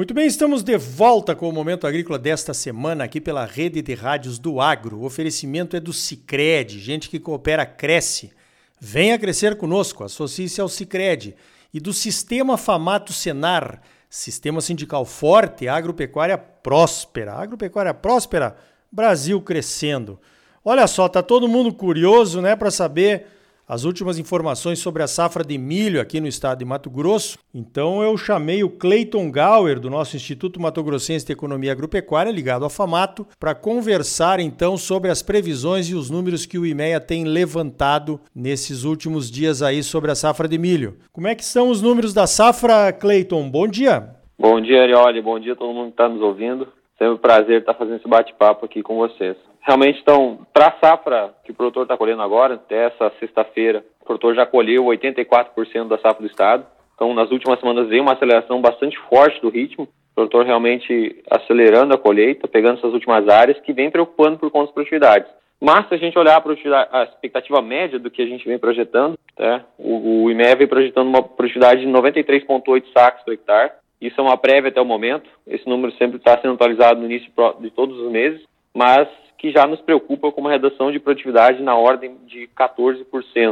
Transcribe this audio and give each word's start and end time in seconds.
Muito 0.00 0.14
bem, 0.14 0.26
estamos 0.26 0.62
de 0.62 0.78
volta 0.78 1.36
com 1.36 1.46
o 1.46 1.52
Momento 1.52 1.86
Agrícola 1.86 2.18
desta 2.18 2.54
semana 2.54 3.04
aqui 3.04 3.20
pela 3.20 3.44
rede 3.44 3.82
de 3.82 3.92
rádios 3.92 4.38
do 4.38 4.58
Agro. 4.58 4.96
O 4.96 5.04
oferecimento 5.04 5.76
é 5.76 5.80
do 5.80 5.92
Cicred, 5.92 6.80
gente 6.80 7.10
que 7.10 7.20
coopera 7.20 7.66
cresce. 7.66 8.32
Venha 8.80 9.18
crescer 9.18 9.56
conosco, 9.56 10.02
associe-se 10.02 10.58
ao 10.58 10.70
Cicred. 10.70 11.36
E 11.72 11.78
do 11.78 11.92
Sistema 11.92 12.56
Famato 12.56 13.12
Senar, 13.12 13.82
Sistema 14.10 14.60
Sindical 14.60 15.04
Forte, 15.04 15.68
Agropecuária 15.68 16.36
Próspera. 16.36 17.34
Agropecuária 17.34 17.94
Próspera, 17.94 18.56
Brasil 18.90 19.40
crescendo. 19.40 20.20
Olha 20.64 20.88
só, 20.88 21.08
tá 21.08 21.22
todo 21.22 21.46
mundo 21.46 21.72
curioso, 21.72 22.42
né, 22.42 22.56
para 22.56 22.72
saber 22.72 23.28
as 23.70 23.84
últimas 23.84 24.18
informações 24.18 24.80
sobre 24.80 25.00
a 25.00 25.06
safra 25.06 25.44
de 25.44 25.56
milho 25.56 26.00
aqui 26.00 26.20
no 26.20 26.26
estado 26.26 26.58
de 26.58 26.64
Mato 26.64 26.90
Grosso. 26.90 27.38
Então 27.54 28.02
eu 28.02 28.16
chamei 28.16 28.64
o 28.64 28.68
Cleiton 28.68 29.30
Gauer, 29.30 29.78
do 29.78 29.88
nosso 29.88 30.16
Instituto 30.16 30.60
Mato 30.60 30.82
Grossense 30.82 31.24
de 31.24 31.32
Economia 31.32 31.70
Agropecuária, 31.70 32.32
ligado 32.32 32.64
ao 32.64 32.68
FAMATO, 32.68 33.28
para 33.38 33.54
conversar 33.54 34.40
então 34.40 34.76
sobre 34.76 35.08
as 35.08 35.22
previsões 35.22 35.88
e 35.88 35.94
os 35.94 36.10
números 36.10 36.44
que 36.46 36.58
o 36.58 36.66
IMEA 36.66 37.00
tem 37.00 37.22
levantado 37.22 38.20
nesses 38.34 38.82
últimos 38.82 39.30
dias 39.30 39.62
aí 39.62 39.84
sobre 39.84 40.10
a 40.10 40.16
safra 40.16 40.48
de 40.48 40.58
milho. 40.58 40.96
Como 41.12 41.28
é 41.28 41.36
que 41.36 41.44
são 41.44 41.68
os 41.68 41.80
números 41.80 42.12
da 42.12 42.26
safra, 42.26 42.92
Cleiton? 42.92 43.48
Bom 43.48 43.68
dia. 43.68 44.16
Bom 44.36 44.60
dia, 44.60 44.82
Arioli. 44.82 45.22
Bom 45.22 45.38
dia 45.38 45.52
a 45.52 45.56
todo 45.56 45.72
mundo 45.72 45.86
que 45.86 45.92
está 45.92 46.08
nos 46.08 46.20
ouvindo. 46.20 46.66
Sempre 46.98 47.14
um 47.14 47.18
prazer 47.18 47.60
estar 47.60 47.74
fazendo 47.74 47.98
esse 47.98 48.08
bate-papo 48.08 48.66
aqui 48.66 48.82
com 48.82 48.96
vocês 48.96 49.36
realmente 49.60 49.98
estão, 49.98 50.46
para 50.52 50.68
a 50.68 50.78
safra 50.80 51.34
que 51.44 51.52
o 51.52 51.54
produtor 51.54 51.82
está 51.84 51.96
colhendo 51.96 52.22
agora, 52.22 52.54
até 52.54 52.86
essa 52.86 53.12
sexta-feira, 53.20 53.84
o 54.00 54.04
produtor 54.04 54.34
já 54.34 54.46
colheu 54.46 54.84
84% 54.84 55.88
da 55.88 55.98
safra 55.98 56.22
do 56.22 56.26
estado. 56.26 56.66
Então, 56.94 57.14
nas 57.14 57.30
últimas 57.30 57.58
semanas 57.60 57.88
veio 57.88 58.02
uma 58.02 58.12
aceleração 58.12 58.60
bastante 58.60 58.98
forte 59.08 59.40
do 59.40 59.48
ritmo, 59.48 59.84
o 59.84 60.14
produtor 60.14 60.44
realmente 60.44 61.22
acelerando 61.30 61.94
a 61.94 61.98
colheita, 61.98 62.48
pegando 62.48 62.78
essas 62.78 62.92
últimas 62.92 63.28
áreas, 63.28 63.58
que 63.60 63.72
vem 63.72 63.90
preocupando 63.90 64.38
por 64.38 64.50
conta 64.50 64.66
das 64.66 64.74
produtividades. 64.74 65.30
Mas, 65.60 65.86
se 65.88 65.94
a 65.94 65.98
gente 65.98 66.18
olhar 66.18 66.36
a, 66.36 67.00
a 67.00 67.04
expectativa 67.04 67.60
média 67.60 67.98
do 67.98 68.10
que 68.10 68.22
a 68.22 68.26
gente 68.26 68.46
vem 68.46 68.58
projetando, 68.58 69.18
tá? 69.36 69.64
o, 69.78 70.24
o 70.24 70.26
vem 70.26 70.66
projetando 70.66 71.08
uma 71.08 71.22
produtividade 71.22 71.82
de 71.82 71.86
93,8 71.86 72.84
sacos 72.92 73.22
por 73.22 73.34
hectare. 73.34 73.72
Isso 74.00 74.18
é 74.18 74.24
uma 74.24 74.38
prévia 74.38 74.70
até 74.70 74.80
o 74.80 74.86
momento. 74.86 75.28
Esse 75.46 75.68
número 75.68 75.92
sempre 75.96 76.16
está 76.16 76.38
sendo 76.38 76.54
atualizado 76.54 77.00
no 77.00 77.06
início 77.06 77.30
de 77.60 77.70
todos 77.70 77.98
os 77.98 78.10
meses, 78.10 78.42
mas 78.74 79.06
que 79.40 79.50
já 79.50 79.66
nos 79.66 79.80
preocupa 79.80 80.30
com 80.30 80.42
uma 80.42 80.50
redução 80.50 80.92
de 80.92 81.00
produtividade 81.00 81.62
na 81.62 81.74
ordem 81.74 82.18
de 82.26 82.46
14%. 82.48 83.06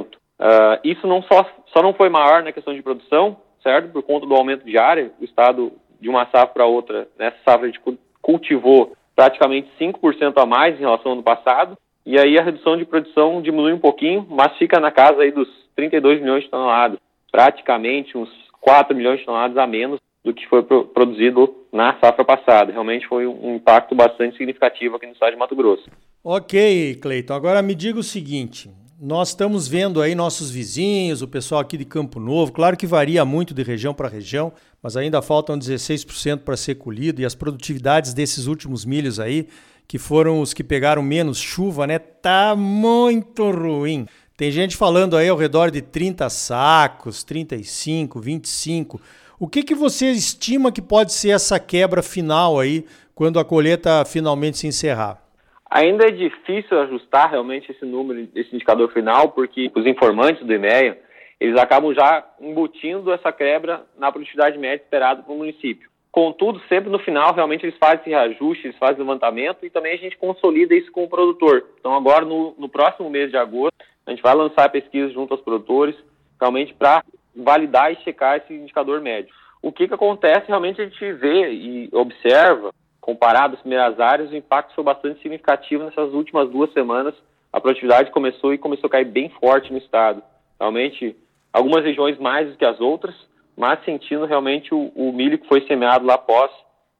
Uh, 0.05 0.17
ah, 0.39 0.81
isso 0.85 1.07
não 1.07 1.23
só, 1.23 1.47
só 1.73 1.83
não 1.83 1.95
foi 1.95 2.11
maior 2.11 2.43
na 2.43 2.53
questão 2.53 2.75
de 2.75 2.83
produção, 2.83 3.39
certo? 3.63 3.91
Por 3.91 4.03
conta 4.03 4.27
do 4.27 4.35
aumento 4.35 4.67
de 4.67 4.77
área, 4.77 5.11
o 5.19 5.25
Estado, 5.25 5.73
de 5.99 6.11
uma 6.11 6.27
safra 6.27 6.49
para 6.49 6.67
outra, 6.67 7.09
nessa 7.19 7.39
safra 7.43 7.67
a 7.67 7.71
gente 7.71 7.81
cultivou 8.21 8.93
praticamente 9.17 9.71
5% 9.81 10.35
a 10.37 10.45
mais 10.45 10.77
em 10.77 10.81
relação 10.81 11.07
ao 11.07 11.13
ano 11.15 11.23
passado, 11.23 11.75
e 12.05 12.19
aí 12.19 12.39
a 12.39 12.43
redução 12.43 12.77
de 12.77 12.85
produção 12.85 13.41
diminui 13.41 13.73
um 13.73 13.81
pouquinho, 13.81 14.27
mas 14.29 14.59
fica 14.59 14.79
na 14.79 14.91
casa 14.91 15.23
aí 15.23 15.33
dos 15.33 15.49
32 15.75 16.21
milhões 16.21 16.45
de 16.45 16.51
toneladas, 16.51 16.99
praticamente 17.33 18.17
uns 18.17 18.31
4 18.61 18.95
milhões 18.95 19.21
de 19.21 19.25
toneladas 19.25 19.57
a 19.57 19.67
menos 19.67 19.99
do 20.25 20.35
que 20.35 20.47
foi 20.49 20.63
produzido 20.63 21.55
na 21.73 21.99
safra 22.01 22.25
passada. 22.25 22.73
Realmente 22.73 23.07
foi 23.07 23.27
um 23.27 23.57
impacto 23.57 23.95
bastante 23.95 24.37
significativo 24.37 24.97
aqui 24.97 25.07
no 25.07 25.13
estado 25.13 25.33
de 25.33 25.39
Mato 25.39 25.57
Grosso. 25.57 25.85
Ok, 26.23 26.97
Cleiton. 26.97 27.35
Agora 27.35 27.63
me 27.63 27.75
diga 27.75 27.99
o 27.99 28.03
seguinte: 28.03 28.71
nós 29.01 29.29
estamos 29.29 29.69
vendo 29.69 30.03
aí 30.03 30.15
nossos 30.15 30.51
vizinhos, 30.51 31.23
o 31.23 31.29
pessoal 31.29 31.61
aqui 31.61 31.77
de 31.77 31.85
Campo 31.85 32.19
Novo, 32.19 32.51
claro 32.51 32.77
que 32.77 32.87
varia 32.87 33.25
muito 33.25 33.55
de 33.55 33.63
região 33.63 33.95
para 33.95 34.09
região, 34.09 34.53
mas 34.83 34.97
ainda 34.97 35.23
faltam 35.23 35.57
16% 35.57 36.41
para 36.41 36.57
ser 36.57 36.75
colhido 36.75 37.23
e 37.23 37.25
as 37.25 37.35
produtividades 37.35 38.13
desses 38.13 38.47
últimos 38.47 38.85
milhos 38.85 39.21
aí, 39.21 39.47
que 39.87 39.99
foram 39.99 40.41
os 40.41 40.53
que 40.53 40.65
pegaram 40.65 41.01
menos 41.01 41.39
chuva, 41.39 41.87
né, 41.87 41.99
tá 41.99 42.57
muito 42.57 43.49
ruim. 43.51 44.05
Tem 44.37 44.51
gente 44.51 44.77
falando 44.77 45.17
aí 45.17 45.29
ao 45.29 45.37
redor 45.37 45.71
de 45.71 45.81
30 45.81 46.29
sacos, 46.29 47.23
35, 47.23 48.21
25. 48.21 49.01
O 49.41 49.47
que, 49.47 49.63
que 49.63 49.75
você 49.75 50.11
estima 50.11 50.73
que 50.73 50.83
pode 50.83 51.13
ser 51.13 51.31
essa 51.31 51.61
quebra 51.61 52.03
final 52.03 52.59
aí, 52.59 52.85
quando 53.15 53.39
a 53.39 53.45
colheita 53.45 54.05
finalmente 54.05 54.59
se 54.59 54.67
encerrar? 54.67 55.23
Ainda 55.71 56.09
é 56.09 56.11
difícil 56.11 56.77
ajustar 56.81 57.31
realmente 57.31 57.71
esse 57.71 57.85
número, 57.85 58.29
esse 58.35 58.53
indicador 58.53 58.93
final, 58.93 59.29
porque 59.31 59.71
os 59.77 59.87
informantes 59.87 60.45
do 60.45 60.53
IMEA, 60.53 60.99
eles 61.39 61.57
acabam 61.57 61.95
já 61.95 62.27
embutindo 62.41 63.13
essa 63.13 63.31
quebra 63.31 63.83
na 63.97 64.11
produtividade 64.11 64.59
média 64.59 64.83
esperada 64.83 65.23
para 65.23 65.33
o 65.33 65.39
município. 65.39 65.89
Contudo, 66.11 66.61
sempre 66.69 66.91
no 66.91 66.99
final, 66.99 67.33
realmente 67.33 67.65
eles 67.65 67.79
fazem 67.79 68.01
esse 68.01 68.11
reajuste, 68.11 68.67
eles 68.67 68.79
fazem 68.79 68.99
levantamento 68.99 69.65
e 69.65 69.71
também 69.71 69.93
a 69.93 69.99
gente 69.99 70.17
consolida 70.17 70.75
isso 70.75 70.91
com 70.91 71.05
o 71.05 71.09
produtor. 71.09 71.65
Então, 71.79 71.95
agora, 71.95 72.25
no, 72.25 72.57
no 72.59 72.69
próximo 72.69 73.09
mês 73.09 73.31
de 73.31 73.37
agosto, 73.37 73.77
a 74.05 74.11
gente 74.11 74.23
vai 74.23 74.35
lançar 74.35 74.69
pesquisas 74.69 75.13
junto 75.13 75.33
aos 75.33 75.43
produtores, 75.43 75.95
realmente 76.41 76.75
para 76.75 77.05
validar 77.39 77.93
e 77.93 77.97
checar 78.03 78.37
esse 78.37 78.53
indicador 78.53 79.01
médio. 79.01 79.33
O 79.63 79.73
que, 79.73 79.89
que 79.89 79.95
acontece, 79.95 80.49
realmente 80.49 80.81
a 80.81 80.85
gente 80.85 81.13
vê 81.15 81.51
e 81.53 81.89
observa, 81.93 82.73
comparado 83.01 83.55
às 83.55 83.61
primeiras 83.61 83.99
áreas, 83.99 84.31
o 84.31 84.37
impacto 84.37 84.75
foi 84.75 84.85
bastante 84.85 85.21
significativo 85.21 85.85
nessas 85.85 86.13
últimas 86.13 86.51
duas 86.51 86.73
semanas. 86.73 87.15
A 87.53 87.61
produtividade 87.61 88.11
começou 88.11 88.53
e 88.53 88.59
começou 88.59 88.89
a 88.89 88.91
cair 88.91 89.07
bem 89.07 89.31
forte 89.41 89.73
no 89.73 89.79
estado. 89.79 90.23
Realmente, 90.61 91.17
algumas 91.53 91.85
regiões 91.85 92.19
mais 92.19 92.51
do 92.51 92.57
que 92.57 92.65
as 92.65 92.81
outras, 92.81 93.15
mas 93.57 93.83
sentindo 93.85 94.27
realmente 94.27 94.75
o, 94.75 94.93
o 94.95 95.13
milho 95.13 95.39
que 95.39 95.49
foi 95.49 95.67
semeado 95.67 96.07
lá 96.07 96.15
após, 96.15 96.51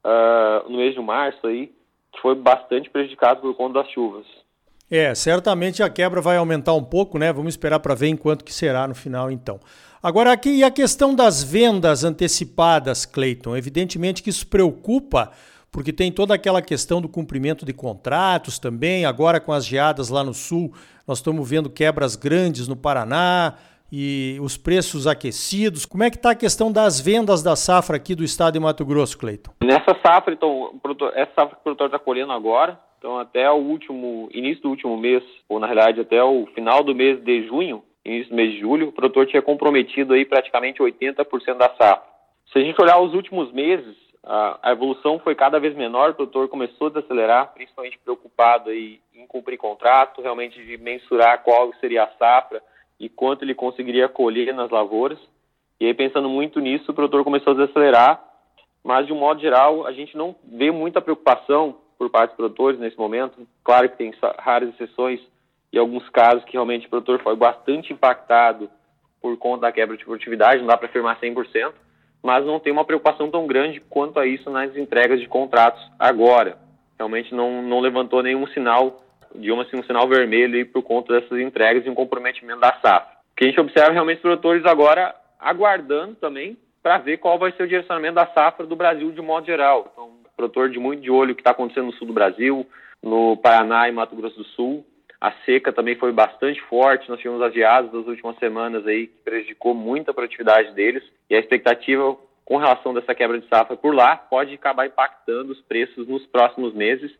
uh, 0.05 0.69
no 0.69 0.79
mês 0.79 0.95
de 0.95 1.01
março 1.01 1.47
aí, 1.47 1.71
que 2.13 2.21
foi 2.21 2.35
bastante 2.35 2.89
prejudicado 2.91 3.41
por 3.41 3.55
conta 3.55 3.83
das 3.83 3.91
chuvas. 3.91 4.27
É, 4.91 5.15
certamente 5.15 5.83
a 5.83 5.91
quebra 5.91 6.21
vai 6.21 6.37
aumentar 6.37 6.73
um 6.73 6.83
pouco, 6.83 7.19
né? 7.19 7.33
Vamos 7.33 7.53
esperar 7.53 7.79
para 7.81 7.95
ver 7.95 8.09
enquanto 8.09 8.45
que 8.45 8.53
será 8.53 8.89
no 8.89 8.95
final, 8.95 9.31
então. 9.31 9.61
Agora, 10.03 10.33
aqui 10.33 10.63
a 10.63 10.71
questão 10.71 11.15
das 11.15 11.43
vendas 11.43 12.05
antecipadas, 12.05 13.05
Cleiton. 13.05 13.57
Evidentemente 13.57 14.23
que 14.23 14.31
isso 14.31 14.47
preocupa, 14.47 15.31
porque 15.71 15.93
tem 15.93 16.11
toda 16.11 16.35
aquela 16.35 16.63
questão 16.63 17.03
do 17.03 17.09
cumprimento 17.09 17.67
de 17.67 17.73
contratos 17.73 18.59
também. 18.59 19.05
Agora, 19.05 19.41
com 19.41 19.53
as 19.53 19.67
geadas 19.67 20.09
lá 20.09 20.25
no 20.25 20.33
sul, 20.33 20.73
nós 21.07 21.19
estamos 21.19 21.49
vendo 21.49 21.69
quebras 21.69 22.17
grandes 22.17 22.67
no 22.67 22.77
Paraná 22.77 23.55
e 23.91 24.39
os 24.41 24.57
preços 24.57 25.07
aquecidos. 25.07 25.85
Como 25.85 26.05
é 26.05 26.11
que 26.11 26.17
está 26.17 26.31
a 26.31 26.35
questão 26.35 26.71
das 26.71 27.01
vendas 27.01 27.43
da 27.43 27.57
safra 27.57 27.97
aqui 27.97 28.15
do 28.15 28.25
estado 28.25 28.55
de 28.55 28.61
Mato 28.61 28.85
Grosso, 28.85 29.19
Cleiton? 29.19 29.53
Nessa 29.63 29.97
safra, 30.03 30.33
então, 30.33 30.71
essa 31.15 31.33
safra 31.35 31.57
que 31.57 31.61
o 31.61 31.63
produtor 31.63 31.87
está 31.87 31.99
colhendo 31.99 32.33
agora, 32.33 32.79
então, 32.99 33.17
até 33.17 33.49
o 33.49 33.55
último, 33.55 34.29
início 34.33 34.63
do 34.63 34.71
último 34.71 34.97
mês, 34.97 35.23
ou 35.49 35.61
na 35.61 35.67
realidade 35.69 36.01
até 36.01 36.23
o 36.23 36.47
final 36.55 36.83
do 36.83 36.95
mês 36.95 37.23
de 37.23 37.47
junho, 37.47 37.83
início 38.05 38.31
do 38.31 38.37
mês 38.37 38.53
de 38.53 38.61
julho, 38.61 38.89
o 38.89 38.93
produtor 38.93 39.27
tinha 39.27 39.41
comprometido 39.41 40.15
aí 40.15 40.25
praticamente 40.25 40.83
80% 40.83 41.55
da 41.57 41.69
safra. 41.77 42.03
Se 42.53 42.59
a 42.59 42.63
gente 42.63 42.81
olhar 42.83 42.99
os 42.99 43.15
últimos 43.15 43.53
meses, 43.53 43.97
a, 44.25 44.59
a, 44.63 44.73
evolução 44.73 45.21
foi 45.21 45.37
cada 45.37 45.61
vez 45.61 45.77
menor, 45.77 46.11
o 46.11 46.15
produtor 46.15 46.49
começou 46.49 46.89
a 46.89 46.91
desacelerar, 46.91 47.53
principalmente 47.55 47.99
preocupado 47.99 48.71
aí 48.71 49.01
em 49.15 49.27
cumprir 49.27 49.59
contrato, 49.59 50.21
realmente 50.21 50.61
de 50.65 50.77
mensurar 50.77 51.45
qual 51.45 51.73
seria 51.75 52.03
a 52.03 52.11
safra 52.19 52.61
e 52.99 53.09
quanto 53.09 53.45
ele 53.45 53.55
conseguiria 53.55 54.09
colher 54.09 54.53
nas 54.53 54.71
lavouras. 54.71 55.19
E 55.79 55.87
aí, 55.87 55.95
pensando 55.95 56.29
muito 56.29 56.59
nisso, 56.59 56.91
o 56.91 56.95
produtor 56.95 57.23
começou 57.23 57.53
a 57.53 57.57
desacelerar, 57.57 58.21
mas 58.83 59.07
de 59.07 59.13
um 59.13 59.19
modo 59.19 59.41
geral, 59.41 59.87
a 59.87 59.93
gente 59.93 60.17
não 60.17 60.35
vê 60.43 60.73
muita 60.73 61.01
preocupação 61.01 61.77
por 61.99 62.09
parte 62.09 62.31
dos 62.31 62.37
produtores 62.37 62.79
nesse 62.79 62.97
momento. 62.97 63.47
Claro 63.65 63.89
que 63.91 63.99
tem 63.99 64.15
raras 64.39 64.69
exceções 64.71 65.21
e 65.73 65.79
alguns 65.79 66.09
casos 66.11 66.45
que 66.45 66.53
realmente 66.53 66.87
o 66.87 66.91
produtor 66.91 67.21
foi 67.23 67.37
bastante 67.37 67.93
impactado 67.93 68.71
por 69.21 69.37
conta 69.37 69.63
da 69.63 69.73
quebra 69.73 69.97
de 69.97 70.05
produtividade, 70.05 70.61
não 70.61 70.69
dá 70.69 70.77
para 70.77 70.89
afirmar 70.89 71.19
100%, 71.21 71.73
mas 72.23 72.45
não 72.47 72.61
tem 72.61 72.73
uma 72.73 72.85
preocupação 72.85 73.31
tão 73.31 73.47
grande 73.47 73.81
quanto 73.81 74.19
a 74.19 74.27
isso 74.27 74.49
nas 74.49 74.77
entregas 74.77 75.21
de 75.21 75.29
contratos 75.29 75.83
agora. 75.99 76.57
Realmente 76.97 77.35
não, 77.35 77.63
não 77.63 77.81
levantou 77.81 78.23
nenhum 78.23 78.47
sinal, 78.49 79.03
digamos 79.35 79.67
assim, 79.67 79.79
um 79.79 79.85
sinal 79.85 80.09
vermelho 80.09 80.65
por 80.67 80.83
conta 80.83 81.21
dessas 81.21 81.39
entregas 81.39 81.85
e 81.85 81.91
um 81.91 81.95
comprometimento 81.95 82.61
da 82.61 82.73
safra. 82.81 83.19
O 83.33 83.37
que 83.37 83.45
a 83.45 83.49
gente 83.49 83.61
observa 83.61 83.93
realmente 83.93 84.17
os 84.17 84.23
produtores 84.23 84.65
agora 84.65 85.15
aguardando 85.39 86.15
também 86.17 86.57
para 86.83 86.99
ver 86.99 87.19
qual 87.19 87.39
vai 87.39 87.53
ser 87.53 87.65
o 87.65 87.69
direcionamento 87.69 88.15
da 88.15 88.27
safra 88.29 88.67
do 88.67 88.75
Brasil 88.75 89.13
de 89.13 89.21
modo 89.21 89.47
geral. 89.47 89.91
Então, 89.93 90.08
produtor 90.39 90.71
de 90.71 90.79
muito 90.79 91.03
de 91.03 91.11
olho 91.11 91.33
o 91.33 91.35
que 91.35 91.43
está 91.43 91.51
acontecendo 91.51 91.87
no 91.87 91.93
sul 91.95 92.07
do 92.07 92.13
Brasil, 92.13 92.65
no 93.03 93.37
Paraná 93.37 93.89
e 93.89 93.93
Mato 93.93 94.17
Grosso 94.17 94.37
do 94.37 94.45
Sul. 94.45 94.87
A 95.21 95.33
seca 95.45 95.73
também 95.73 95.97
foi 95.97 96.13
bastante 96.13 96.61
forte, 96.63 97.09
nós 97.09 97.19
tivemos 97.19 97.43
as 97.43 97.53
geadas 97.53 97.91
das 97.91 98.07
últimas 98.07 98.39
semanas 98.39 98.87
aí 98.87 99.09
que 99.09 99.21
prejudicou 99.25 99.75
muito 99.75 100.11
a 100.11 100.15
produtividade 100.15 100.73
deles 100.73 101.03
e 101.29 101.35
a 101.35 101.41
expectativa 101.41 102.17
com 102.45 102.57
relação 102.57 102.95
dessa 102.95 103.15
quebra 103.15 103.39
de 103.39 103.47
safra 103.49 103.77
por 103.77 103.95
lá, 103.95 104.17
pode 104.17 104.55
acabar 104.55 104.87
impactando 104.87 105.53
os 105.53 105.61
preços 105.63 106.09
nos 106.09 106.25
próximos 106.27 106.73
meses 106.73 107.11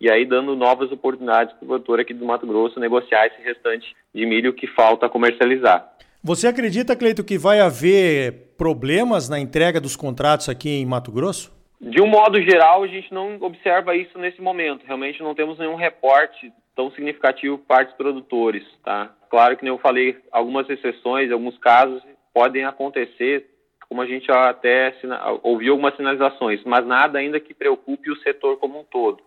e 0.00 0.10
aí 0.10 0.24
dando 0.24 0.54
novas 0.54 0.90
oportunidades 0.92 1.52
para 1.54 1.64
o 1.64 1.68
produtor 1.68 2.00
aqui 2.00 2.14
do 2.14 2.24
Mato 2.24 2.46
Grosso 2.46 2.78
negociar 2.78 3.26
esse 3.26 3.42
restante 3.42 3.94
de 4.14 4.24
milho 4.24 4.54
que 4.54 4.66
falta 4.68 5.08
comercializar. 5.08 5.94
Você 6.22 6.46
acredita, 6.46 6.96
Cleito, 6.96 7.24
que 7.24 7.36
vai 7.36 7.60
haver 7.60 8.54
problemas 8.56 9.28
na 9.28 9.38
entrega 9.38 9.80
dos 9.80 9.96
contratos 9.96 10.48
aqui 10.48 10.70
em 10.70 10.86
Mato 10.86 11.12
Grosso? 11.12 11.57
De 11.80 12.00
um 12.00 12.06
modo 12.06 12.42
geral, 12.42 12.82
a 12.82 12.88
gente 12.88 13.12
não 13.12 13.36
observa 13.40 13.94
isso 13.94 14.18
nesse 14.18 14.40
momento. 14.40 14.84
Realmente 14.84 15.22
não 15.22 15.34
temos 15.34 15.58
nenhum 15.58 15.76
reporte 15.76 16.52
tão 16.74 16.90
significativo 16.90 17.58
para 17.58 17.88
os 17.88 17.94
produtores, 17.94 18.64
tá? 18.84 19.14
Claro 19.30 19.56
que, 19.56 19.60
como 19.60 19.72
eu 19.72 19.78
falei, 19.78 20.16
algumas 20.32 20.68
exceções, 20.68 21.30
alguns 21.30 21.56
casos 21.58 22.02
podem 22.32 22.64
acontecer, 22.64 23.46
como 23.88 24.02
a 24.02 24.06
gente 24.06 24.30
até 24.30 24.94
ouviu 25.42 25.72
algumas 25.72 25.96
sinalizações, 25.96 26.60
mas 26.64 26.86
nada 26.86 27.18
ainda 27.18 27.40
que 27.40 27.54
preocupe 27.54 28.10
o 28.10 28.18
setor 28.20 28.58
como 28.58 28.80
um 28.80 28.84
todo. 28.84 29.20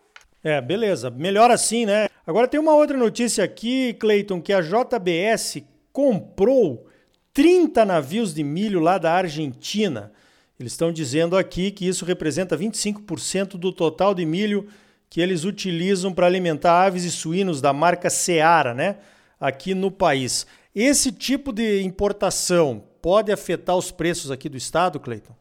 É, 0.43 0.59
beleza. 0.59 1.09
Melhor 1.09 1.51
assim, 1.51 1.85
né? 1.85 2.07
Agora 2.25 2.47
tem 2.47 2.59
uma 2.59 2.73
outra 2.73 2.97
notícia 2.97 3.43
aqui, 3.43 3.93
Cleiton, 3.93 4.41
que 4.41 4.53
a 4.53 4.61
JBS 4.61 5.63
comprou 5.91 6.87
30 7.33 7.85
navios 7.85 8.33
de 8.33 8.43
milho 8.43 8.79
lá 8.79 8.97
da 8.97 9.13
Argentina. 9.13 10.11
Eles 10.61 10.73
estão 10.73 10.91
dizendo 10.91 11.35
aqui 11.35 11.71
que 11.71 11.87
isso 11.87 12.05
representa 12.05 12.55
25% 12.55 13.57
do 13.57 13.71
total 13.71 14.13
de 14.13 14.25
milho 14.25 14.67
que 15.09 15.19
eles 15.19 15.43
utilizam 15.43 16.13
para 16.13 16.27
alimentar 16.27 16.85
aves 16.85 17.03
e 17.03 17.11
suínos 17.11 17.61
da 17.61 17.73
marca 17.73 18.09
Seara, 18.09 18.73
né? 18.73 18.99
Aqui 19.39 19.73
no 19.73 19.91
país. 19.91 20.47
Esse 20.73 21.11
tipo 21.11 21.51
de 21.51 21.81
importação 21.83 22.83
pode 23.01 23.31
afetar 23.31 23.75
os 23.75 23.91
preços 23.91 24.31
aqui 24.31 24.47
do 24.47 24.55
estado, 24.55 24.99
Cleiton? 24.99 25.33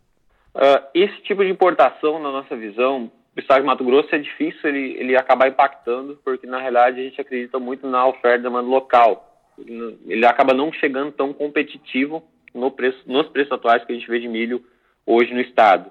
Uh, 0.54 0.82
esse 0.94 1.22
tipo 1.22 1.44
de 1.44 1.50
importação, 1.50 2.18
na 2.20 2.32
nossa 2.32 2.56
visão, 2.56 3.12
o 3.36 3.40
estado 3.40 3.60
de 3.60 3.66
Mato 3.66 3.84
Grosso 3.84 4.12
é 4.12 4.18
difícil 4.18 4.68
ele, 4.68 4.96
ele 4.98 5.16
acabar 5.16 5.48
impactando, 5.48 6.18
porque 6.24 6.46
na 6.46 6.58
realidade 6.58 6.98
a 6.98 7.04
gente 7.04 7.20
acredita 7.20 7.58
muito 7.58 7.86
na 7.86 8.06
oferta 8.08 8.38
e 8.38 8.42
demanda 8.42 8.68
local. 8.68 9.26
Ele 10.06 10.26
acaba 10.26 10.54
não 10.54 10.72
chegando 10.72 11.12
tão 11.12 11.32
competitivo 11.32 12.24
no 12.52 12.70
preço, 12.70 12.98
nos 13.06 13.28
preços 13.28 13.52
atuais 13.52 13.84
que 13.84 13.92
a 13.92 13.94
gente 13.94 14.08
vê 14.08 14.18
de 14.18 14.26
milho 14.26 14.64
hoje 15.10 15.34
no 15.34 15.40
estado. 15.40 15.90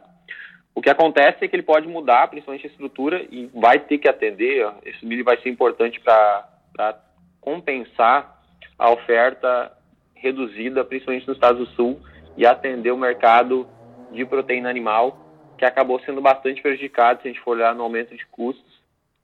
O 0.73 0.81
que 0.81 0.89
acontece 0.89 1.43
é 1.43 1.47
que 1.47 1.55
ele 1.55 1.63
pode 1.63 1.87
mudar, 1.87 2.27
principalmente 2.29 2.65
a 2.65 2.69
estrutura, 2.69 3.25
e 3.29 3.47
vai 3.53 3.79
ter 3.79 3.97
que 3.97 4.07
atender. 4.07 4.65
Esse 4.85 5.05
milho 5.05 5.25
vai 5.25 5.37
ser 5.41 5.49
importante 5.49 5.99
para 5.99 6.97
compensar 7.41 8.41
a 8.77 8.89
oferta 8.89 9.71
reduzida, 10.15 10.85
principalmente 10.85 11.27
nos 11.27 11.35
Estados 11.35 11.67
do 11.67 11.75
Sul, 11.75 11.99
e 12.37 12.45
atender 12.45 12.91
o 12.91 12.97
mercado 12.97 13.67
de 14.11 14.25
proteína 14.25 14.69
animal 14.69 15.25
que 15.57 15.65
acabou 15.65 15.99
sendo 15.99 16.21
bastante 16.21 16.61
prejudicado 16.61 17.21
se 17.21 17.27
a 17.27 17.31
gente 17.31 17.43
for 17.43 17.57
olhar 17.57 17.75
no 17.75 17.83
aumento 17.83 18.15
de 18.15 18.25
custos, 18.27 18.79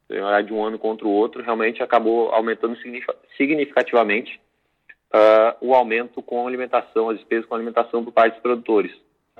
de 0.10 0.54
um 0.54 0.64
ano 0.64 0.78
contra 0.78 1.08
o 1.08 1.12
outro, 1.12 1.42
realmente 1.42 1.82
acabou 1.82 2.30
aumentando 2.32 2.78
significativamente 3.38 4.40
uh, 5.14 5.56
o 5.62 5.74
aumento 5.74 6.22
com 6.22 6.46
alimentação, 6.46 7.10
as 7.10 7.18
despesas 7.18 7.46
com 7.46 7.56
alimentação 7.56 8.04
por 8.04 8.12
parte 8.12 8.34
dos 8.34 8.42
produtores. 8.42 8.92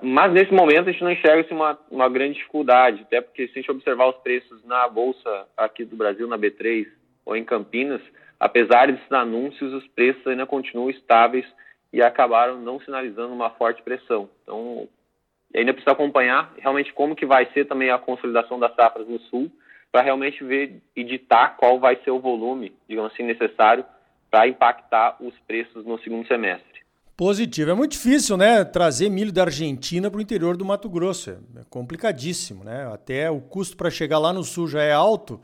Mas 0.02 0.34
nesse 0.34 0.54
momento 0.54 0.90
a 0.90 0.92
gente 0.92 1.04
não 1.04 1.12
enxerga 1.12 1.42
assim, 1.42 1.54
uma, 1.54 1.80
uma 1.90 2.10
grande 2.10 2.36
dificuldade, 2.36 3.02
até 3.04 3.22
porque 3.22 3.48
se 3.48 3.54
a 3.54 3.62
gente 3.62 3.72
observar 3.72 4.10
os 4.10 4.18
preços 4.18 4.64
na 4.66 4.88
bolsa 4.90 5.48
aqui 5.56 5.86
do 5.86 5.96
Brasil, 5.96 6.28
na 6.28 6.38
B3 6.38 6.88
ou 7.26 7.36
em 7.36 7.46
Campinas, 7.46 8.02
apesar 8.40 8.88
desses 8.88 9.12
anúncios, 9.12 9.74
os 9.74 9.88
preços 9.88 10.26
ainda 10.28 10.46
continuam 10.46 10.90
estáveis 10.90 11.46
e 11.94 12.02
acabaram 12.02 12.60
não 12.60 12.80
sinalizando 12.82 13.34
uma 13.34 13.50
forte 13.52 13.82
pressão. 13.82 14.30
Então, 14.44 14.88
ainda 15.56 15.74
precisa 15.74 15.94
acompanhar 15.94 16.54
realmente 16.58 16.92
como 16.94 17.16
que 17.16 17.26
vai 17.26 17.46
ser 17.54 17.66
também 17.66 17.90
a 17.90 17.98
consolidação 17.98 18.60
das 18.60 18.76
safras 18.76 19.08
no 19.08 19.20
sul, 19.20 19.50
para 19.92 20.02
realmente 20.02 20.44
ver 20.44 20.82
e 20.94 21.06
ditar 21.06 21.56
qual 21.56 21.80
vai 21.80 21.96
ser 22.04 22.12
o 22.12 22.20
volume, 22.20 22.74
digamos 22.88 23.14
assim, 23.14 23.24
necessário 23.24 23.86
para 24.30 24.46
impactar 24.46 25.16
os 25.22 25.34
preços 25.48 25.86
no 25.86 25.98
segundo 26.00 26.28
semestre. 26.28 26.75
Positivo. 27.18 27.72
É 27.72 27.74
muito 27.74 27.94
difícil, 27.94 28.36
né, 28.36 28.66
trazer 28.66 29.10
milho 29.10 29.32
da 29.32 29.44
Argentina 29.44 30.12
para 30.12 30.18
o 30.18 30.22
interior 30.22 30.58
do 30.58 30.66
Mato 30.66 30.90
Grosso. 30.90 31.30
É 31.32 31.36
complicadíssimo, 31.70 32.66
né? 32.66 32.92
Até 32.92 33.32
o 33.32 33.40
custo 33.40 33.78
para 33.78 33.90
chegar 33.90 34.20
lá 34.20 34.34
no 34.34 34.44
sul 34.44 34.68
já 34.68 34.84
é 34.84 34.92
alto. 34.92 35.40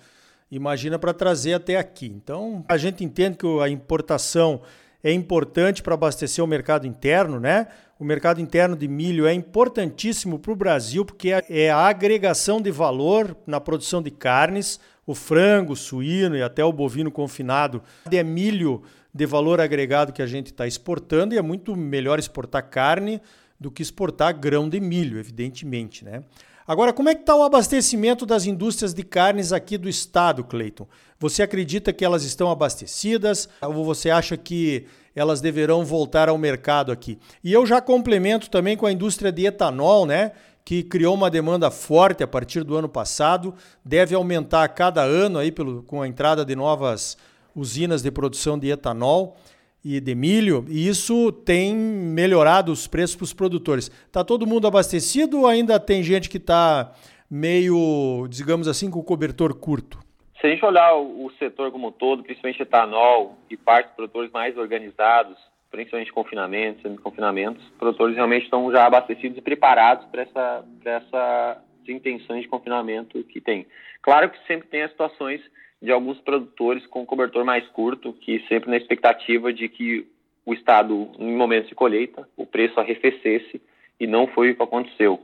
Imagina 0.51 0.99
para 0.99 1.13
trazer 1.13 1.53
até 1.53 1.77
aqui. 1.77 2.07
Então, 2.07 2.65
a 2.67 2.75
gente 2.75 3.05
entende 3.05 3.37
que 3.37 3.47
a 3.61 3.69
importação 3.69 4.61
é 5.01 5.13
importante 5.13 5.81
para 5.81 5.93
abastecer 5.93 6.43
o 6.43 6.47
mercado 6.47 6.85
interno, 6.85 7.39
né? 7.39 7.67
O 7.97 8.03
mercado 8.03 8.41
interno 8.41 8.75
de 8.75 8.89
milho 8.89 9.25
é 9.25 9.33
importantíssimo 9.33 10.39
para 10.39 10.51
o 10.51 10.55
Brasil 10.55 11.05
porque 11.05 11.31
é, 11.31 11.45
é 11.47 11.71
a 11.71 11.77
agregação 11.77 12.59
de 12.61 12.69
valor 12.69 13.33
na 13.47 13.61
produção 13.61 14.01
de 14.01 14.11
carnes, 14.11 14.77
o 15.11 15.15
frango, 15.15 15.73
o 15.73 15.75
suíno 15.75 16.35
e 16.35 16.41
até 16.41 16.63
o 16.63 16.73
bovino 16.73 17.11
confinado 17.11 17.81
é 18.11 18.23
milho 18.23 18.81
de 19.13 19.25
valor 19.25 19.59
agregado 19.59 20.13
que 20.13 20.21
a 20.21 20.27
gente 20.27 20.47
está 20.47 20.65
exportando 20.65 21.35
e 21.35 21.37
é 21.37 21.41
muito 21.41 21.75
melhor 21.75 22.17
exportar 22.17 22.69
carne 22.69 23.21
do 23.59 23.69
que 23.69 23.81
exportar 23.81 24.37
grão 24.37 24.67
de 24.67 24.79
milho, 24.79 25.19
evidentemente, 25.19 26.03
né? 26.03 26.23
Agora, 26.65 26.93
como 26.93 27.09
é 27.09 27.15
que 27.15 27.21
está 27.21 27.35
o 27.35 27.43
abastecimento 27.43 28.25
das 28.25 28.45
indústrias 28.45 28.93
de 28.93 29.03
carnes 29.03 29.51
aqui 29.51 29.77
do 29.77 29.89
estado, 29.89 30.43
Cleiton? 30.43 30.87
Você 31.19 31.43
acredita 31.43 31.91
que 31.91 32.05
elas 32.05 32.23
estão 32.23 32.49
abastecidas 32.49 33.49
ou 33.61 33.83
você 33.83 34.09
acha 34.09 34.37
que 34.37 34.85
elas 35.13 35.41
deverão 35.41 35.83
voltar 35.83 36.29
ao 36.29 36.37
mercado 36.37 36.91
aqui? 36.91 37.19
E 37.43 37.51
eu 37.51 37.65
já 37.65 37.81
complemento 37.81 38.49
também 38.49 38.77
com 38.77 38.85
a 38.85 38.91
indústria 38.91 39.31
de 39.31 39.45
etanol, 39.45 40.05
né? 40.05 40.31
Que 40.63 40.83
criou 40.83 41.13
uma 41.13 41.29
demanda 41.29 41.71
forte 41.71 42.23
a 42.23 42.27
partir 42.27 42.63
do 42.63 42.75
ano 42.75 42.87
passado, 42.87 43.53
deve 43.83 44.15
aumentar 44.15 44.63
a 44.63 44.69
cada 44.69 45.01
ano 45.01 45.39
aí 45.39 45.51
pelo, 45.51 45.83
com 45.83 46.01
a 46.01 46.07
entrada 46.07 46.45
de 46.45 46.55
novas 46.55 47.17
usinas 47.55 48.01
de 48.01 48.11
produção 48.11 48.57
de 48.57 48.69
etanol 48.69 49.35
e 49.83 49.99
de 49.99 50.13
milho, 50.13 50.63
e 50.69 50.87
isso 50.87 51.31
tem 51.31 51.75
melhorado 51.75 52.71
os 52.71 52.87
preços 52.87 53.15
para 53.15 53.23
os 53.23 53.33
produtores. 53.33 53.89
Está 54.05 54.23
todo 54.23 54.45
mundo 54.45 54.67
abastecido 54.67 55.39
ou 55.39 55.47
ainda 55.47 55.79
tem 55.79 56.03
gente 56.03 56.29
que 56.29 56.37
está 56.37 56.93
meio, 57.29 58.27
digamos 58.29 58.67
assim, 58.67 58.91
com 58.91 58.99
o 58.99 59.03
cobertor 59.03 59.55
curto? 59.55 59.97
Se 60.39 60.47
a 60.47 60.49
gente 60.49 60.63
olhar 60.65 60.95
o, 60.95 61.31
setor 61.39 61.71
como 61.71 61.87
um 61.87 61.91
todo, 61.91 62.23
principalmente 62.23 62.61
etanol 62.61 63.37
e 63.49 63.57
parte 63.57 63.87
dos 63.87 63.95
produtores 63.95 64.31
mais 64.31 64.57
organizados, 64.57 65.37
principalmente 65.71 66.11
confinamentos, 66.11 66.81
semi-confinamentos, 66.81 67.63
os 67.63 67.71
produtores 67.71 68.15
realmente 68.15 68.43
estão 68.43 68.69
já 68.71 68.85
abastecidos 68.85 69.37
e 69.37 69.41
preparados 69.41 70.05
para 70.07 70.23
essa, 70.23 70.65
essas 70.83 71.57
intenções 71.87 72.43
de 72.43 72.47
confinamento 72.49 73.23
que 73.23 73.39
tem. 73.39 73.65
Claro 74.01 74.29
que 74.29 74.45
sempre 74.45 74.67
tem 74.67 74.83
as 74.83 74.91
situações 74.91 75.41
de 75.81 75.91
alguns 75.91 76.19
produtores 76.19 76.85
com 76.87 77.05
cobertor 77.05 77.43
mais 77.43 77.65
curto, 77.69 78.13
que 78.13 78.45
sempre 78.47 78.69
na 78.69 78.77
expectativa 78.77 79.51
de 79.51 79.67
que 79.67 80.07
o 80.45 80.53
Estado, 80.53 81.09
em 81.17 81.35
momentos 81.35 81.69
de 81.69 81.75
colheita, 81.75 82.27
o 82.35 82.45
preço 82.45 82.79
arrefecesse 82.79 83.61
e 83.99 84.05
não 84.05 84.27
foi 84.27 84.51
o 84.51 84.55
que 84.55 84.63
aconteceu. 84.63 85.19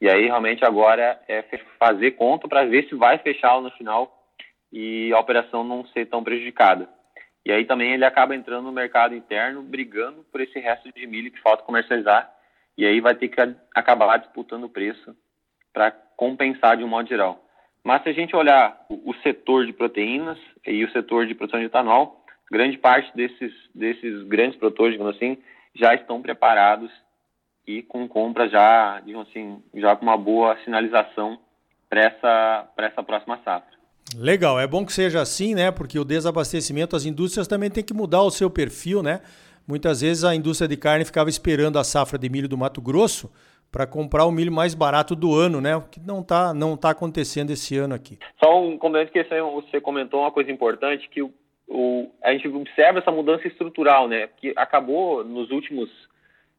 E 0.00 0.08
aí 0.08 0.26
realmente 0.26 0.64
agora 0.64 1.20
é 1.26 1.42
fazer 1.78 2.12
conta 2.12 2.46
para 2.46 2.64
ver 2.64 2.86
se 2.88 2.94
vai 2.94 3.18
fechar 3.18 3.60
no 3.62 3.70
final 3.70 4.12
e 4.72 5.12
a 5.12 5.18
operação 5.18 5.64
não 5.64 5.86
ser 5.86 6.06
tão 6.06 6.22
prejudicada. 6.22 6.88
E 7.46 7.52
aí 7.52 7.64
também 7.64 7.92
ele 7.92 8.04
acaba 8.04 8.34
entrando 8.34 8.64
no 8.64 8.72
mercado 8.72 9.14
interno, 9.14 9.62
brigando 9.62 10.24
por 10.32 10.40
esse 10.40 10.58
resto 10.58 10.92
de 10.92 11.06
milho 11.06 11.30
que 11.30 11.40
falta 11.40 11.62
comercializar, 11.62 12.28
e 12.76 12.84
aí 12.84 13.00
vai 13.00 13.14
ter 13.14 13.28
que 13.28 13.40
acabar 13.72 14.16
disputando 14.16 14.64
o 14.64 14.68
preço 14.68 15.16
para 15.72 15.92
compensar 15.92 16.76
de 16.76 16.82
um 16.82 16.88
modo 16.88 17.08
geral. 17.08 17.40
Mas 17.84 18.02
se 18.02 18.08
a 18.08 18.12
gente 18.12 18.34
olhar 18.34 18.84
o, 18.90 19.14
setor 19.22 19.64
de 19.64 19.72
proteínas 19.72 20.36
e 20.66 20.84
o 20.84 20.90
setor 20.90 21.24
de 21.24 21.36
produção 21.36 21.60
de 21.60 21.66
etanol, 21.66 22.20
grande 22.50 22.78
parte 22.78 23.16
desses, 23.16 23.54
desses 23.72 24.24
grandes 24.24 24.58
produtores, 24.58 24.94
digamos 24.94 25.14
assim, 25.14 25.38
já 25.72 25.94
estão 25.94 26.20
preparados 26.20 26.90
e 27.64 27.80
com 27.80 28.08
compra 28.08 28.48
já, 28.48 28.98
digamos 28.98 29.28
assim, 29.28 29.62
já 29.72 29.94
com 29.94 30.02
uma 30.04 30.18
boa 30.18 30.58
sinalização 30.64 31.38
para 31.88 32.00
essa, 32.00 32.68
essa 32.76 33.04
próxima 33.04 33.38
safra. 33.44 33.75
Legal, 34.14 34.60
é 34.60 34.66
bom 34.66 34.84
que 34.86 34.92
seja 34.92 35.20
assim, 35.20 35.54
né? 35.54 35.70
Porque 35.70 35.98
o 35.98 36.04
desabastecimento, 36.04 36.94
as 36.94 37.04
indústrias 37.04 37.48
também 37.48 37.70
têm 37.70 37.82
que 37.82 37.94
mudar 37.94 38.22
o 38.22 38.30
seu 38.30 38.48
perfil, 38.48 39.02
né? 39.02 39.20
Muitas 39.66 40.00
vezes 40.00 40.22
a 40.22 40.34
indústria 40.34 40.68
de 40.68 40.76
carne 40.76 41.04
ficava 41.04 41.28
esperando 41.28 41.78
a 41.78 41.84
safra 41.84 42.18
de 42.18 42.28
milho 42.28 42.48
do 42.48 42.56
Mato 42.56 42.80
Grosso 42.80 43.30
para 43.72 43.84
comprar 43.84 44.24
o 44.24 44.30
milho 44.30 44.52
mais 44.52 44.74
barato 44.74 45.16
do 45.16 45.34
ano, 45.34 45.60
né? 45.60 45.74
O 45.76 45.82
que 45.82 45.98
não 46.00 46.20
está 46.20 46.54
não 46.54 46.76
tá 46.76 46.90
acontecendo 46.90 47.50
esse 47.50 47.76
ano 47.76 47.94
aqui. 47.94 48.18
Só 48.42 48.62
um 48.62 48.78
complemento 48.78 49.12
que 49.12 49.24
você 49.24 49.80
comentou 49.80 50.20
uma 50.20 50.30
coisa 50.30 50.52
importante 50.52 51.08
que 51.08 51.20
o, 51.20 51.32
o, 51.66 52.08
a 52.22 52.32
gente 52.32 52.46
observa 52.46 53.00
essa 53.00 53.10
mudança 53.10 53.48
estrutural, 53.48 54.06
né? 54.06 54.28
Que 54.36 54.52
acabou 54.56 55.24
nos 55.24 55.50
últimos 55.50 55.90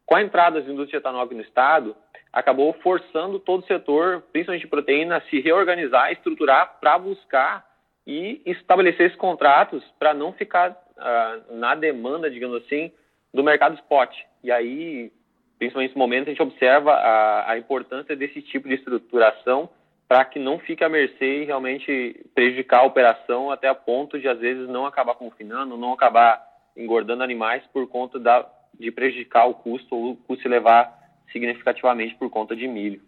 com 0.05 0.15
a 0.15 0.21
entrada 0.21 0.59
das 0.59 0.69
indústrias 0.69 0.91
de 0.91 0.97
etanol 0.97 1.25
no 1.25 1.41
estado, 1.41 1.95
acabou 2.39 2.73
forçando 2.81 3.39
todo 3.39 3.63
o 3.63 3.67
setor, 3.67 4.23
principalmente 4.31 4.61
de 4.61 4.67
proteína, 4.67 5.17
a 5.17 5.21
se 5.21 5.39
reorganizar, 5.39 6.11
estruturar 6.11 6.77
para 6.79 6.97
buscar 6.97 7.65
e 8.05 8.41
estabelecer 8.45 9.07
esses 9.07 9.17
contratos 9.17 9.83
para 9.99 10.13
não 10.13 10.31
ficar 10.33 10.71
uh, 10.71 11.55
na 11.55 11.75
demanda, 11.75 12.29
digamos 12.29 12.63
assim, 12.63 12.91
do 13.33 13.43
mercado 13.43 13.75
spot. 13.75 14.15
E 14.43 14.51
aí 14.51 15.11
principalmente 15.57 15.89
nesse 15.89 15.97
momento, 15.97 16.27
a 16.27 16.29
gente 16.29 16.41
observa 16.41 16.93
a, 16.93 17.51
a 17.51 17.57
importância 17.57 18.15
desse 18.15 18.41
tipo 18.41 18.67
de 18.67 18.75
estruturação 18.75 19.69
para 20.07 20.23
que 20.23 20.39
não 20.39 20.59
fique 20.59 20.83
à 20.83 20.89
mercê 20.89 21.41
e 21.41 21.45
realmente 21.45 22.25
prejudicar 22.33 22.79
a 22.79 22.85
operação 22.85 23.51
até 23.51 23.67
a 23.67 23.75
ponto 23.75 24.19
de, 24.19 24.27
às 24.27 24.39
vezes, 24.39 24.69
não 24.69 24.85
acabar 24.85 25.15
confinando, 25.15 25.75
não 25.75 25.93
acabar 25.93 26.41
engordando 26.77 27.23
animais 27.23 27.63
por 27.73 27.87
conta 27.87 28.17
da, 28.19 28.47
de 28.79 28.91
prejudicar 28.91 29.47
o 29.47 29.55
custo 29.55 29.95
ou 29.95 30.11
o 30.11 30.15
custo 30.15 30.43
se 30.43 30.47
levar 30.47 30.95
significativamente 31.31 32.15
por 32.15 32.29
conta 32.29 32.55
de 32.55 32.67
milho. 32.67 33.01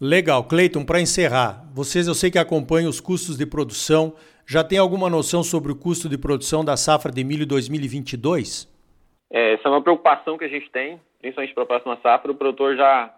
Legal. 0.00 0.44
Cleiton, 0.44 0.84
para 0.84 1.00
encerrar, 1.00 1.62
vocês 1.74 2.08
eu 2.08 2.14
sei 2.14 2.30
que 2.30 2.38
acompanham 2.38 2.88
os 2.88 3.00
custos 3.00 3.36
de 3.36 3.44
produção, 3.44 4.14
já 4.46 4.64
tem 4.64 4.78
alguma 4.78 5.10
noção 5.10 5.42
sobre 5.42 5.70
o 5.70 5.76
custo 5.76 6.08
de 6.08 6.16
produção 6.16 6.64
da 6.64 6.76
safra 6.76 7.12
de 7.12 7.22
milho 7.22 7.46
2022? 7.46 8.66
É, 9.30 9.52
essa 9.52 9.68
é 9.68 9.70
uma 9.70 9.82
preocupação 9.82 10.38
que 10.38 10.44
a 10.44 10.48
gente 10.48 10.70
tem, 10.70 10.98
principalmente 11.20 11.54
para 11.54 11.64
a 11.64 11.66
próxima 11.66 11.98
safra. 12.02 12.32
O 12.32 12.34
produtor 12.34 12.76
já, 12.76 13.14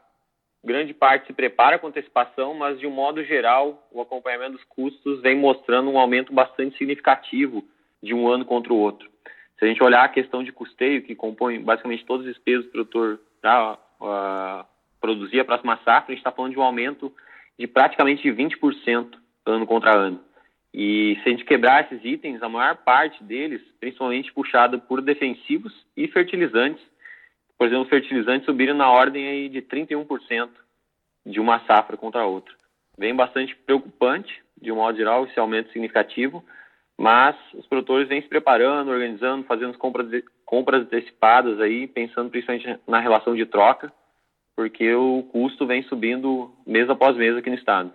grande 0.64 0.92
parte, 0.92 1.28
se 1.28 1.32
prepara 1.32 1.78
com 1.78 1.86
antecipação, 1.86 2.52
mas 2.54 2.78
de 2.80 2.86
um 2.86 2.90
modo 2.90 3.24
geral, 3.24 3.88
o 3.92 4.00
acompanhamento 4.00 4.52
dos 4.52 4.64
custos 4.64 5.22
vem 5.22 5.36
mostrando 5.36 5.88
um 5.88 5.98
aumento 5.98 6.32
bastante 6.32 6.76
significativo 6.76 7.64
de 8.02 8.12
um 8.12 8.28
ano 8.28 8.44
contra 8.44 8.72
o 8.72 8.76
outro. 8.76 9.08
Se 9.56 9.64
a 9.64 9.68
gente 9.68 9.82
olhar 9.82 10.04
a 10.04 10.08
questão 10.08 10.42
de 10.42 10.50
custeio, 10.50 11.02
que 11.02 11.14
compõe 11.14 11.60
basicamente 11.60 12.04
todos 12.04 12.26
os 12.26 12.34
despesas 12.34 12.64
do 12.64 12.72
produtor 12.72 13.20
já 13.42 13.78
uh, 14.02 14.64
produzir 15.00 15.40
a 15.40 15.44
próxima 15.44 15.76
safra, 15.78 16.06
a 16.08 16.10
gente 16.10 16.18
está 16.18 16.30
falando 16.30 16.52
de 16.52 16.58
um 16.58 16.62
aumento 16.62 17.12
de 17.58 17.66
praticamente 17.66 18.28
20% 18.28 19.18
ano 19.46 19.66
contra 19.66 19.96
ano. 19.96 20.20
E 20.74 21.18
se 21.22 21.28
a 21.28 21.32
gente 21.32 21.44
quebrar 21.44 21.84
esses 21.84 22.02
itens, 22.04 22.42
a 22.42 22.48
maior 22.48 22.76
parte 22.78 23.22
deles, 23.22 23.60
principalmente 23.78 24.32
puxada 24.32 24.78
por 24.78 25.02
defensivos 25.02 25.72
e 25.96 26.08
fertilizantes, 26.08 26.82
por 27.58 27.66
exemplo, 27.66 27.88
fertilizantes 27.88 28.46
subiram 28.46 28.74
na 28.74 28.90
ordem 28.90 29.28
aí 29.28 29.48
de 29.48 29.60
31% 29.62 30.48
de 31.26 31.38
uma 31.38 31.60
safra 31.60 31.96
contra 31.96 32.22
a 32.22 32.26
outra. 32.26 32.52
Vem 32.98 33.14
bastante 33.14 33.54
preocupante, 33.54 34.42
de 34.60 34.72
um 34.72 34.76
modo 34.76 34.96
geral, 34.96 35.24
esse 35.24 35.38
aumento 35.38 35.70
significativo, 35.72 36.44
mas 36.98 37.36
os 37.54 37.66
produtores 37.66 38.08
vêm 38.08 38.22
se 38.22 38.28
preparando, 38.28 38.90
organizando, 38.90 39.44
fazendo 39.44 39.76
compras, 39.78 40.08
compras 40.44 40.82
antecipadas 40.82 41.60
aí, 41.60 41.86
pensando 41.86 42.30
principalmente 42.30 42.78
na 42.86 43.00
relação 43.00 43.34
de 43.34 43.46
troca, 43.46 43.92
porque 44.54 44.94
o 44.94 45.22
custo 45.32 45.66
vem 45.66 45.82
subindo 45.84 46.50
mês 46.66 46.88
após 46.90 47.16
mês 47.16 47.36
aqui 47.36 47.50
no 47.50 47.56
estado. 47.56 47.92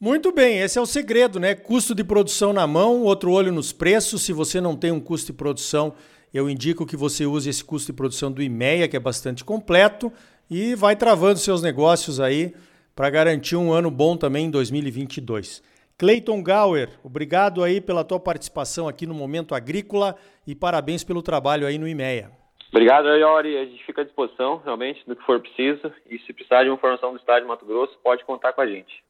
Muito 0.00 0.32
bem, 0.32 0.58
esse 0.58 0.78
é 0.78 0.82
o 0.82 0.86
segredo, 0.86 1.40
né? 1.40 1.54
Custo 1.54 1.94
de 1.94 2.04
produção 2.04 2.52
na 2.52 2.66
mão, 2.66 3.02
outro 3.02 3.32
olho 3.32 3.50
nos 3.50 3.72
preços. 3.72 4.22
Se 4.22 4.32
você 4.32 4.60
não 4.60 4.76
tem 4.76 4.90
um 4.90 5.00
custo 5.00 5.32
de 5.32 5.38
produção, 5.38 5.94
eu 6.32 6.50
indico 6.50 6.84
que 6.84 6.96
você 6.96 7.24
use 7.24 7.48
esse 7.48 7.64
custo 7.64 7.92
de 7.92 7.96
produção 7.96 8.30
do 8.30 8.42
IMEA, 8.42 8.88
que 8.88 8.96
é 8.96 9.00
bastante 9.00 9.44
completo, 9.44 10.12
e 10.50 10.74
vai 10.74 10.94
travando 10.94 11.38
seus 11.38 11.62
negócios 11.62 12.20
aí 12.20 12.52
para 12.94 13.08
garantir 13.08 13.56
um 13.56 13.72
ano 13.72 13.90
bom 13.90 14.16
também 14.16 14.46
em 14.46 14.50
2022. 14.50 15.62
Cleiton 15.96 16.42
Gauer, 16.42 16.88
obrigado 17.04 17.62
aí 17.62 17.80
pela 17.80 18.02
tua 18.02 18.18
participação 18.18 18.88
aqui 18.88 19.06
no 19.06 19.14
Momento 19.14 19.54
Agrícola 19.54 20.16
e 20.44 20.52
parabéns 20.52 21.04
pelo 21.04 21.22
trabalho 21.22 21.68
aí 21.68 21.78
no 21.78 21.86
IMEA. 21.86 22.32
Obrigado, 22.70 23.06
Iori. 23.06 23.56
A 23.56 23.64
gente 23.64 23.84
fica 23.84 24.02
à 24.02 24.04
disposição, 24.04 24.60
realmente, 24.64 25.06
do 25.06 25.14
que 25.14 25.24
for 25.24 25.38
preciso. 25.38 25.92
E 26.10 26.18
se 26.18 26.32
precisar 26.32 26.64
de 26.64 26.70
uma 26.70 26.74
informação 26.74 27.12
do 27.12 27.18
Estado 27.18 27.42
de 27.42 27.46
Mato 27.46 27.64
Grosso, 27.64 27.96
pode 28.02 28.24
contar 28.24 28.52
com 28.52 28.60
a 28.60 28.66
gente. 28.66 29.04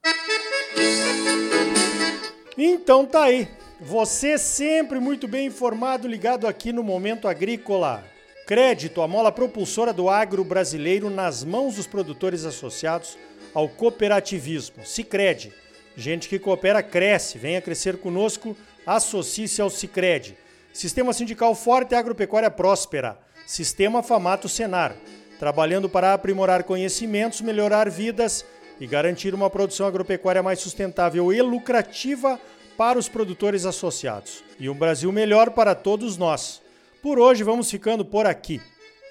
Então 2.59 3.07
tá 3.07 3.25
aí. 3.25 3.49
Você 3.81 4.37
sempre 4.37 5.01
muito 5.01 5.27
bem 5.27 5.47
informado, 5.47 6.07
ligado 6.07 6.47
aqui 6.47 6.71
no 6.71 6.83
Momento 6.83 7.27
Agrícola. 7.27 8.05
Crédito, 8.47 9.01
a 9.01 9.09
mola 9.09 9.33
propulsora 9.33 9.95
do 9.95 10.11
agro 10.11 10.45
brasileiro 10.45 11.09
nas 11.09 11.43
mãos 11.43 11.77
dos 11.77 11.87
produtores 11.87 12.45
associados 12.45 13.19
ao 13.55 13.71
cooperativismo. 13.71 14.85
Sicredi 14.85 15.64
Gente 15.97 16.29
que 16.29 16.39
coopera 16.39 16.83
cresce. 16.83 17.39
Venha 17.39 17.61
crescer 17.61 17.99
conosco. 17.99 18.57
Associe-se 18.87 19.61
ao 19.61 19.71
Cicred. 19.71 20.37
Sistema 20.73 21.13
sindical 21.13 21.55
forte 21.55 21.93
e 21.93 21.95
agropecuária 21.95 22.51
próspera. 22.51 23.19
Sistema 23.47 24.03
Famato 24.03 24.49
Senar. 24.49 24.97
Trabalhando 25.39 25.89
para 25.89 26.15
aprimorar 26.15 26.65
conhecimentos, 26.65 27.41
melhorar 27.41 27.91
vidas 27.91 28.45
e 28.81 28.87
garantir 28.87 29.35
uma 29.35 29.51
produção 29.51 29.87
agropecuária 29.87 30.43
mais 30.43 30.61
sustentável 30.61 31.33
e 31.33 31.41
lucrativa 31.41 32.41
para 32.77 32.99
os 32.99 33.09
produtores 33.09 33.67
associados. 33.67 34.43
E 34.59 34.69
um 34.69 34.75
Brasil 34.75 35.11
melhor 35.13 35.51
para 35.51 35.75
todos 35.75 36.17
nós. 36.17 36.61
Por 37.03 37.19
hoje 37.19 37.45
vamos 37.45 37.71
ficando 37.71 38.05
por 38.05 38.27
aqui. 38.27 38.61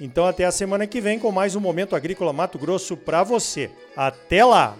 Então 0.02 0.26
até 0.26 0.46
a 0.46 0.52
semana 0.52 0.88
que 0.88 1.00
vem 1.00 1.20
com 1.20 1.32
mais 1.32 1.56
um 1.56 1.60
Momento 1.60 1.96
Agrícola 1.96 2.34
Mato 2.34 2.58
Grosso 2.58 2.98
para 2.98 3.24
você. 3.24 3.70
Até 3.96 4.44
lá! 4.44 4.78